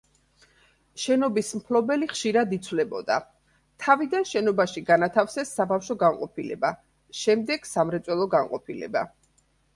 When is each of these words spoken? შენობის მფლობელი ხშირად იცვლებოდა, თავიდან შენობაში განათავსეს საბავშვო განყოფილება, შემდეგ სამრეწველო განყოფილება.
შენობის 1.01 1.51
მფლობელი 1.59 2.07
ხშირად 2.13 2.55
იცვლებოდა, 2.57 3.17
თავიდან 3.85 4.25
შენობაში 4.31 4.83
განათავსეს 4.89 5.53
საბავშვო 5.61 5.99
განყოფილება, 6.07 6.75
შემდეგ 7.23 7.71
სამრეწველო 7.75 8.29
განყოფილება. 8.35 9.07